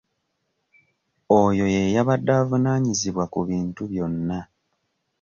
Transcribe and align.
Oyo 1.39 1.65
ye 1.75 1.81
yabadde 1.95 2.33
evunaanyizibwa 2.41 3.23
ku 3.33 3.39
bintu 3.49 3.81
byonna. 3.91 4.39